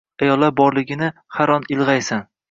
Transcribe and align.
Ayollar 0.27 0.53
borligini 0.61 1.09
har 1.37 1.53
on 1.57 1.67
ilg‘aysan. 1.75 2.25